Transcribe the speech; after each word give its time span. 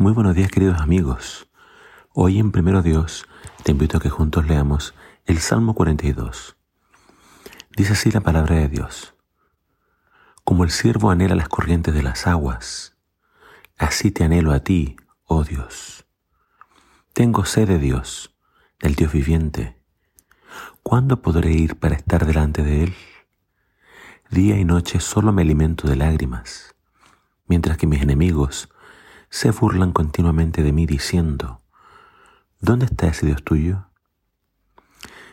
Muy 0.00 0.12
buenos 0.12 0.36
días 0.36 0.52
queridos 0.52 0.80
amigos. 0.80 1.50
Hoy 2.14 2.38
en 2.38 2.52
Primero 2.52 2.82
Dios 2.82 3.26
te 3.64 3.72
invito 3.72 3.96
a 3.96 4.00
que 4.00 4.08
juntos 4.08 4.46
leamos 4.46 4.94
el 5.26 5.38
Salmo 5.38 5.74
42. 5.74 6.56
Dice 7.76 7.94
así 7.94 8.12
la 8.12 8.20
palabra 8.20 8.54
de 8.54 8.68
Dios. 8.68 9.16
Como 10.44 10.62
el 10.62 10.70
siervo 10.70 11.10
anhela 11.10 11.34
las 11.34 11.48
corrientes 11.48 11.94
de 11.94 12.04
las 12.04 12.28
aguas, 12.28 12.96
así 13.76 14.12
te 14.12 14.22
anhelo 14.22 14.52
a 14.52 14.60
ti, 14.60 14.94
oh 15.24 15.42
Dios. 15.42 16.06
Tengo 17.12 17.44
sed 17.44 17.66
de 17.66 17.80
Dios, 17.80 18.32
del 18.78 18.94
Dios 18.94 19.12
viviente. 19.12 19.82
¿Cuándo 20.84 21.22
podré 21.22 21.50
ir 21.50 21.76
para 21.76 21.96
estar 21.96 22.24
delante 22.24 22.62
de 22.62 22.84
Él? 22.84 22.94
Día 24.30 24.58
y 24.58 24.64
noche 24.64 25.00
solo 25.00 25.32
me 25.32 25.42
alimento 25.42 25.88
de 25.88 25.96
lágrimas, 25.96 26.76
mientras 27.48 27.76
que 27.76 27.88
mis 27.88 28.00
enemigos 28.00 28.68
se 29.30 29.50
burlan 29.50 29.92
continuamente 29.92 30.62
de 30.62 30.72
mí 30.72 30.86
diciendo, 30.86 31.60
¿dónde 32.60 32.86
está 32.86 33.08
ese 33.08 33.26
Dios 33.26 33.42
tuyo? 33.44 33.86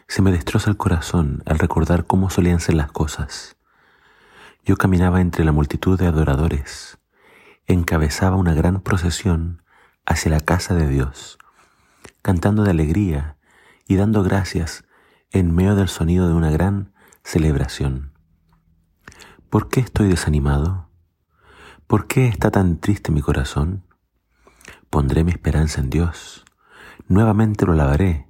Se 0.08 0.22
me 0.22 0.32
destroza 0.32 0.70
el 0.70 0.78
corazón 0.78 1.42
al 1.46 1.60
recordar 1.60 2.06
cómo 2.06 2.30
solían 2.30 2.60
ser 2.60 2.76
las 2.76 2.92
cosas. 2.92 3.56
Yo 4.64 4.78
caminaba 4.78 5.22
entre 5.22 5.46
la 5.46 5.52
multitud 5.52 5.98
de 5.98 6.08
adoradores, 6.08 6.98
encabezaba 7.68 8.36
una 8.36 8.54
gran 8.54 8.82
procesión 8.82 9.64
hacia 10.06 10.32
la 10.32 10.40
casa 10.40 10.76
de 10.76 10.88
Dios, 10.88 11.38
cantando 12.22 12.64
de 12.64 12.72
alegría 12.72 13.38
y 13.88 13.96
dando 13.96 14.24
gracias 14.24 14.84
en 15.32 15.54
medio 15.54 15.76
del 15.76 15.88
sonido 15.88 16.28
de 16.28 16.34
una 16.34 16.52
gran 16.52 16.94
celebración. 17.24 18.14
¿Por 19.50 19.70
qué 19.70 19.80
estoy 19.80 20.10
desanimado? 20.10 20.90
¿Por 21.88 22.08
qué 22.08 22.28
está 22.28 22.52
tan 22.52 22.80
triste 22.80 23.12
mi 23.12 23.22
corazón? 23.22 23.85
Pondré 24.96 25.26
mi 25.26 25.32
esperanza 25.32 25.82
en 25.82 25.90
Dios. 25.90 26.46
Nuevamente 27.10 27.66
lo 27.66 27.74
alabaré, 27.74 28.30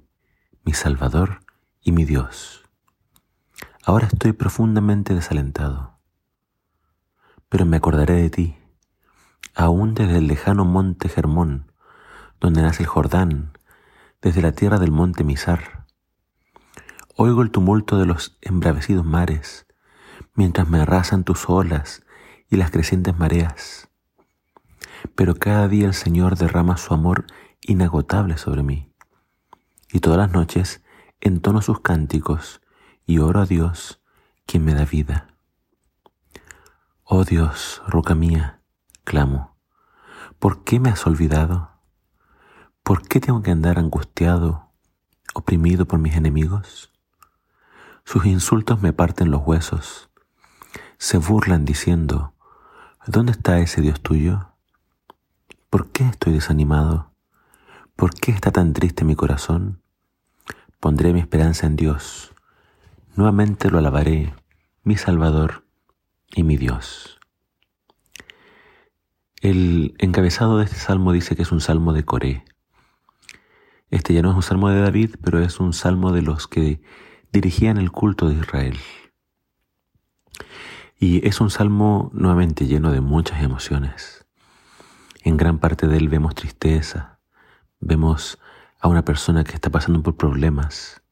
mi 0.64 0.72
Salvador 0.72 1.38
y 1.80 1.92
mi 1.92 2.04
Dios. 2.04 2.64
Ahora 3.84 4.08
estoy 4.08 4.32
profundamente 4.32 5.14
desalentado, 5.14 6.00
pero 7.48 7.66
me 7.66 7.76
acordaré 7.76 8.14
de 8.14 8.30
ti, 8.30 8.58
aún 9.54 9.94
desde 9.94 10.18
el 10.18 10.26
lejano 10.26 10.64
monte 10.64 11.08
Germón, 11.08 11.70
donde 12.40 12.62
nace 12.62 12.82
el 12.82 12.88
Jordán, 12.88 13.56
desde 14.20 14.42
la 14.42 14.50
tierra 14.50 14.80
del 14.80 14.90
monte 14.90 15.22
Misar. 15.22 15.86
Oigo 17.14 17.42
el 17.42 17.52
tumulto 17.52 17.96
de 17.96 18.06
los 18.06 18.38
embravecidos 18.40 19.04
mares, 19.04 19.68
mientras 20.34 20.68
me 20.68 20.80
arrasan 20.80 21.22
tus 21.22 21.48
olas 21.48 22.04
y 22.50 22.56
las 22.56 22.72
crecientes 22.72 23.16
mareas. 23.16 23.88
Pero 25.14 25.34
cada 25.34 25.68
día 25.68 25.86
el 25.86 25.94
Señor 25.94 26.36
derrama 26.36 26.76
su 26.76 26.94
amor 26.94 27.26
inagotable 27.60 28.38
sobre 28.38 28.62
mí. 28.62 28.92
Y 29.92 30.00
todas 30.00 30.18
las 30.18 30.32
noches 30.32 30.82
entono 31.20 31.62
sus 31.62 31.80
cánticos 31.80 32.60
y 33.06 33.18
oro 33.18 33.40
a 33.40 33.46
Dios, 33.46 34.00
quien 34.46 34.64
me 34.64 34.74
da 34.74 34.84
vida. 34.84 35.28
Oh 37.04 37.24
Dios, 37.24 37.82
roca 37.86 38.14
mía, 38.14 38.60
clamo, 39.04 39.56
¿por 40.38 40.64
qué 40.64 40.80
me 40.80 40.90
has 40.90 41.06
olvidado? 41.06 41.70
¿Por 42.82 43.06
qué 43.06 43.20
tengo 43.20 43.42
que 43.42 43.50
andar 43.50 43.78
angustiado, 43.78 44.70
oprimido 45.34 45.86
por 45.86 45.98
mis 45.98 46.16
enemigos? 46.16 46.92
Sus 48.04 48.26
insultos 48.26 48.82
me 48.82 48.92
parten 48.92 49.30
los 49.30 49.42
huesos. 49.44 50.10
Se 50.98 51.18
burlan 51.18 51.64
diciendo, 51.64 52.34
¿Dónde 53.06 53.32
está 53.32 53.60
ese 53.60 53.80
Dios 53.80 54.00
tuyo? 54.00 54.55
¿Por 55.68 55.90
qué 55.90 56.04
estoy 56.04 56.32
desanimado? 56.32 57.10
¿Por 57.96 58.14
qué 58.14 58.30
está 58.30 58.52
tan 58.52 58.72
triste 58.72 59.04
mi 59.04 59.16
corazón? 59.16 59.82
Pondré 60.78 61.12
mi 61.12 61.18
esperanza 61.18 61.66
en 61.66 61.74
Dios. 61.74 62.32
Nuevamente 63.16 63.68
lo 63.70 63.78
alabaré, 63.78 64.32
mi 64.84 64.96
Salvador 64.96 65.64
y 66.34 66.44
mi 66.44 66.56
Dios. 66.56 67.18
El 69.40 69.96
encabezado 69.98 70.58
de 70.58 70.64
este 70.66 70.76
salmo 70.76 71.12
dice 71.12 71.34
que 71.34 71.42
es 71.42 71.50
un 71.50 71.60
salmo 71.60 71.92
de 71.92 72.04
Coré. 72.04 72.44
Este 73.90 74.14
ya 74.14 74.22
no 74.22 74.30
es 74.30 74.36
un 74.36 74.42
salmo 74.42 74.68
de 74.70 74.80
David, 74.80 75.16
pero 75.22 75.40
es 75.40 75.58
un 75.58 75.72
salmo 75.72 76.12
de 76.12 76.22
los 76.22 76.46
que 76.46 76.80
dirigían 77.32 77.76
el 77.76 77.90
culto 77.90 78.28
de 78.28 78.36
Israel. 78.36 78.78
Y 80.98 81.26
es 81.26 81.40
un 81.40 81.50
salmo 81.50 82.10
nuevamente 82.12 82.66
lleno 82.66 82.92
de 82.92 83.00
muchas 83.00 83.42
emociones. 83.42 84.25
En 85.26 85.36
gran 85.36 85.58
parte 85.58 85.88
de 85.88 85.96
él 85.96 86.08
vemos 86.08 86.36
tristeza, 86.36 87.18
vemos 87.80 88.38
a 88.78 88.86
una 88.86 89.04
persona 89.04 89.42
que 89.42 89.54
está 89.54 89.70
pasando 89.70 90.00
por 90.00 90.16
problemas 90.16 91.02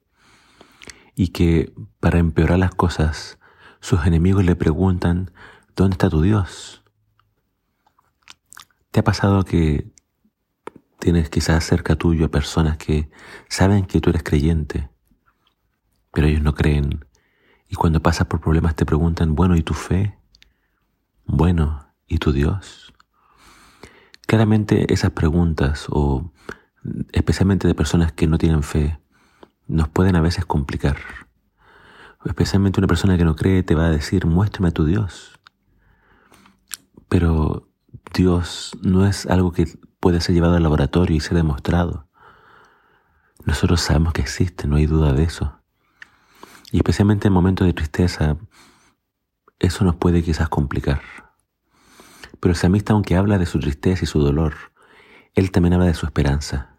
y 1.17 1.31
que 1.31 1.75
para 1.99 2.21
empeorar 2.21 2.61
las 2.61 2.73
cosas 2.77 3.41
sus 3.81 4.07
enemigos 4.07 4.45
le 4.45 4.55
preguntan, 4.55 5.33
¿dónde 5.75 5.95
está 5.95 6.09
tu 6.11 6.23
Dios? 6.23 6.85
¿Te 8.93 9.01
ha 9.01 9.03
pasado 9.03 9.45
que 9.45 9.91
tienes 11.01 11.29
quizás 11.29 11.65
cerca 11.65 11.97
tuyo 11.97 12.27
a 12.27 12.31
personas 12.31 12.77
que 12.77 13.11
saben 13.49 13.85
que 13.85 14.01
tú 14.01 14.11
eres 14.11 14.23
creyente, 14.23 14.91
pero 16.13 16.29
ellos 16.29 16.43
no 16.43 16.55
creen 16.55 17.05
y 17.69 17.75
cuando 17.75 18.01
pasas 18.01 18.29
por 18.29 18.41
problemas 18.41 18.77
te 18.77 18.87
preguntan, 18.87 19.35
bueno, 19.35 19.57
¿y 19.57 19.65
tu 19.65 19.75
fe? 19.75 20.17
Bueno, 21.25 21.93
¿y 22.07 22.19
tu 22.19 22.31
Dios? 22.31 22.94
Claramente 24.35 24.93
esas 24.93 25.13
preguntas, 25.13 25.87
o 25.91 26.33
especialmente 27.13 27.69
de 27.69 27.75
personas 27.77 28.11
que 28.11 28.27
no 28.27 28.37
tienen 28.37 28.65
fe, 28.65 28.99
nos 29.69 29.87
pueden 29.87 30.17
a 30.17 30.21
veces 30.21 30.45
complicar. 30.45 30.97
Especialmente 32.25 32.81
una 32.81 32.89
persona 32.89 33.17
que 33.17 33.25
no 33.25 33.37
cree 33.37 33.63
te 33.63 33.77
va 33.77 33.87
a 33.87 33.91
decir, 33.91 34.27
muéstrame 34.27 34.71
a 34.71 34.73
tu 34.73 34.87
Dios. 34.87 35.39
Pero 37.09 37.69
Dios 38.13 38.77
no 38.83 39.07
es 39.07 39.25
algo 39.27 39.53
que 39.53 39.69
puede 40.01 40.21
ser 40.21 40.35
llevado 40.35 40.57
al 40.57 40.65
laboratorio 40.65 41.17
y 41.17 41.21
ser 41.21 41.37
demostrado. 41.37 42.09
Nosotros 43.45 43.83
sabemos 43.83 44.15
que 44.15 44.23
existe, 44.23 44.67
no 44.67 44.75
hay 44.75 44.87
duda 44.87 45.13
de 45.13 45.23
eso. 45.23 45.61
Y 46.73 46.79
especialmente 46.79 47.29
en 47.29 47.35
momentos 47.35 47.69
de 47.69 47.73
tristeza, 47.73 48.37
eso 49.61 49.85
nos 49.85 49.95
puede 49.95 50.25
quizás 50.25 50.49
complicar. 50.49 51.03
Pero 52.41 52.53
el 52.53 52.57
samista, 52.57 52.93
aunque 52.93 53.17
habla 53.17 53.39
de 53.39 53.47
su 53.47 53.59
tristeza 53.59 54.05
y 54.05 54.07
su 54.07 54.21
dolor, 54.21 54.55
él 55.35 55.51
también 55.51 55.75
habla 55.75 55.87
de 55.87 55.95
su 55.95 56.07
esperanza. 56.07 56.79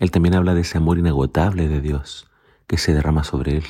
Él 0.00 0.10
también 0.10 0.34
habla 0.34 0.54
de 0.54 0.62
ese 0.62 0.78
amor 0.78 0.98
inagotable 0.98 1.68
de 1.68 1.80
Dios 1.80 2.28
que 2.66 2.78
se 2.78 2.92
derrama 2.92 3.24
sobre 3.24 3.58
él. 3.58 3.64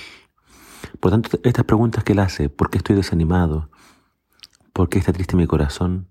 Por 1.01 1.11
tanto, 1.11 1.39
estas 1.43 1.65
preguntas 1.65 2.05
que 2.05 2.13
él 2.13 2.19
hace, 2.19 2.49
¿por 2.49 2.71
qué 2.71 2.79
estoy 2.79 2.97
desanimado? 2.97 3.71
¿Por 4.73 4.89
qué 4.89 4.99
está 4.99 5.13
triste 5.13 5.37
mi 5.37 5.47
corazón? 5.47 6.09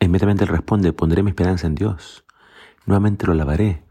Inmediatamente 0.00 0.44
él 0.44 0.50
responde, 0.50 0.92
pondré 0.92 1.22
mi 1.22 1.30
esperanza 1.30 1.66
en 1.66 1.74
Dios. 1.74 2.24
Nuevamente 2.86 3.26
lo 3.26 3.32
alabaré. 3.32 3.84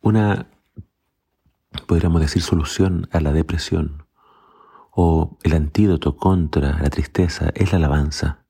Una 0.00 0.46
podríamos 1.86 2.20
decir, 2.20 2.42
solución 2.42 3.08
a 3.12 3.20
la 3.20 3.32
depresión 3.32 4.06
o 4.90 5.38
el 5.42 5.54
antídoto 5.54 6.16
contra 6.16 6.80
la 6.80 6.90
tristeza 6.90 7.50
es 7.54 7.72
la 7.72 7.78
alabanza, 7.78 8.43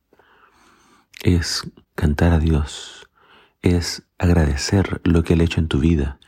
es 1.25 1.69
cantar 1.97 2.33
a 2.33 2.39
Dios, 2.39 3.11
es 3.63 4.07
agradecer 4.19 5.01
lo 5.03 5.25
que 5.25 5.33
Él 5.33 5.41
ha 5.41 5.45
hecho 5.45 5.59
en 5.59 5.67
tu 5.67 5.81
vida. 5.81 6.21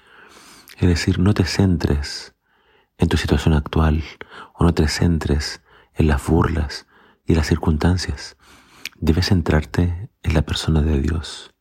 Es 0.79 0.89
decir, 0.89 1.21
no 1.21 1.33
te 1.33 1.45
centres 1.45 2.35
en 2.99 3.09
tu 3.09 3.17
situación 3.17 3.55
actual 3.55 4.03
o 4.55 4.65
no 4.65 4.75
te 4.75 4.89
centres 4.89 5.63
en 5.95 6.09
las 6.09 6.27
burlas 6.27 6.87
y 7.25 7.35
las 7.35 7.47
circunstancias. 7.47 8.37
Debes 8.99 9.29
centrarte 9.29 10.11
en 10.25 10.35
la 10.35 10.43
persona 10.43 10.83
de 10.83 11.01
Dios. 11.01 11.55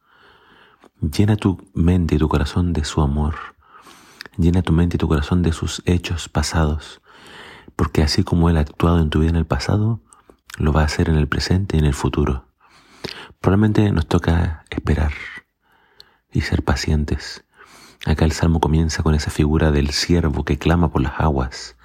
Llena 0.99 1.35
tu 1.35 1.69
mente 1.75 2.15
y 2.15 2.17
tu 2.17 2.27
corazón 2.27 2.73
de 2.73 2.83
su 2.83 3.01
amor 3.01 3.35
Llena 4.37 4.61
tu 4.61 4.73
mente 4.73 4.97
y 4.97 4.99
tu 4.99 5.07
corazón 5.07 5.43
de 5.43 5.53
sus 5.53 5.81
hechos 5.85 6.27
pasados, 6.27 7.01
porque 7.77 8.03
así 8.03 8.23
como 8.23 8.49
Él 8.49 8.57
ha 8.57 8.61
actuado 8.61 8.99
en 8.99 9.09
tu 9.09 9.19
vida 9.19 9.29
en 9.29 9.37
el 9.37 9.45
pasado, 9.45 10.01
lo 10.57 10.73
va 10.73 10.81
a 10.81 10.85
hacer 10.85 11.09
en 11.09 11.15
el 11.15 11.27
presente 11.27 11.77
y 11.77 11.79
en 11.79 11.85
el 11.85 11.93
futuro. 11.93 12.45
Probablemente 13.45 13.91
nos 13.91 14.07
toca 14.07 14.65
esperar 14.71 15.11
y 16.31 16.41
ser 16.41 16.63
pacientes. 16.63 17.45
Acá 18.03 18.25
el 18.25 18.31
salmo 18.31 18.59
comienza 18.59 19.03
con 19.03 19.13
esa 19.13 19.29
figura 19.29 19.69
del 19.69 19.91
siervo 19.91 20.43
que 20.43 20.57
clama 20.57 20.91
por 20.91 21.03
las 21.03 21.13
aguas. 21.19 21.77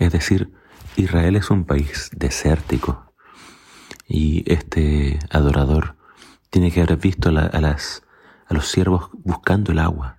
Es 0.00 0.10
decir, 0.10 0.52
Israel 0.96 1.36
es 1.36 1.48
un 1.50 1.64
país 1.64 2.10
desértico 2.12 3.14
y 4.08 4.42
este 4.52 5.20
adorador 5.30 5.94
tiene 6.50 6.72
que 6.72 6.82
haber 6.82 6.96
visto 6.96 7.28
a, 7.28 7.42
a 7.44 8.52
los 8.52 8.66
siervos 8.66 9.10
buscando 9.12 9.70
el 9.70 9.78
agua 9.78 10.18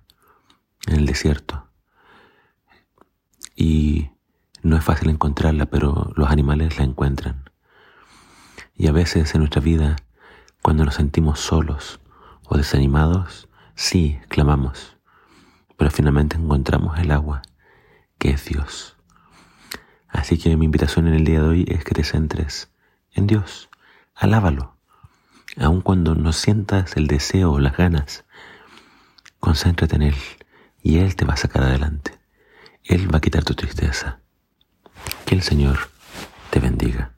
en 0.86 0.96
el 0.96 1.04
desierto. 1.04 1.68
Y 3.54 4.08
no 4.62 4.78
es 4.78 4.84
fácil 4.84 5.10
encontrarla, 5.10 5.66
pero 5.66 6.14
los 6.16 6.30
animales 6.30 6.78
la 6.78 6.84
encuentran. 6.84 7.50
Y 8.74 8.86
a 8.86 8.92
veces 8.92 9.34
en 9.34 9.40
nuestra 9.40 9.60
vida, 9.60 9.96
cuando 10.66 10.84
nos 10.84 10.96
sentimos 10.96 11.38
solos 11.38 12.00
o 12.42 12.56
desanimados, 12.56 13.48
sí, 13.76 14.18
clamamos, 14.26 14.96
pero 15.76 15.92
finalmente 15.92 16.36
encontramos 16.36 16.98
el 16.98 17.12
agua, 17.12 17.42
que 18.18 18.30
es 18.30 18.46
Dios. 18.46 18.96
Así 20.08 20.38
que 20.38 20.56
mi 20.56 20.64
invitación 20.64 21.06
en 21.06 21.14
el 21.14 21.24
día 21.24 21.40
de 21.40 21.46
hoy 21.46 21.64
es 21.68 21.84
que 21.84 21.94
te 21.94 22.02
centres 22.02 22.72
en 23.12 23.28
Dios, 23.28 23.68
alábalo, 24.12 24.76
aun 25.56 25.82
cuando 25.82 26.16
no 26.16 26.32
sientas 26.32 26.96
el 26.96 27.06
deseo 27.06 27.52
o 27.52 27.60
las 27.60 27.76
ganas, 27.76 28.24
concéntrate 29.38 29.94
en 29.94 30.02
Él 30.02 30.16
y 30.82 30.98
Él 30.98 31.14
te 31.14 31.24
va 31.24 31.34
a 31.34 31.36
sacar 31.36 31.62
adelante. 31.62 32.18
Él 32.82 33.06
va 33.14 33.18
a 33.18 33.20
quitar 33.20 33.44
tu 33.44 33.54
tristeza. 33.54 34.18
Que 35.26 35.36
el 35.36 35.42
Señor 35.42 35.78
te 36.50 36.58
bendiga. 36.58 37.15